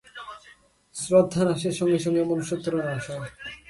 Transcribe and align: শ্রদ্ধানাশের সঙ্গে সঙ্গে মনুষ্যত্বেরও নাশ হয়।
শ্রদ্ধানাশের 0.95 1.75
সঙ্গে 1.79 1.99
সঙ্গে 2.05 2.21
মনুষ্যত্বেরও 2.23 2.81
নাশ 2.87 3.05
হয়। 3.09 3.31